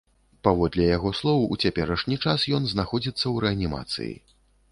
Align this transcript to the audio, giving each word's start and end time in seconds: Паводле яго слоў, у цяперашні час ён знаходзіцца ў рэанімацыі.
Паводле 0.45 0.85
яго 0.97 1.09
слоў, 1.19 1.43
у 1.55 1.57
цяперашні 1.65 2.17
час 2.25 2.47
ён 2.59 2.63
знаходзіцца 2.71 3.23
ў 3.23 3.45
рэанімацыі. 3.45 4.11